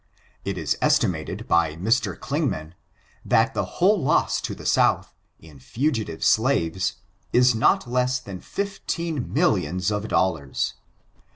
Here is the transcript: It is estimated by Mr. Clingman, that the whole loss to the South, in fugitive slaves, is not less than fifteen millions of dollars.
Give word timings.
It 0.43 0.57
is 0.57 0.79
estimated 0.81 1.47
by 1.47 1.75
Mr. 1.75 2.19
Clingman, 2.19 2.73
that 3.23 3.53
the 3.53 3.65
whole 3.77 4.01
loss 4.01 4.41
to 4.41 4.55
the 4.55 4.65
South, 4.65 5.13
in 5.39 5.59
fugitive 5.59 6.25
slaves, 6.25 6.95
is 7.31 7.53
not 7.53 7.87
less 7.87 8.17
than 8.17 8.39
fifteen 8.41 9.31
millions 9.31 9.91
of 9.91 10.07
dollars. 10.07 10.73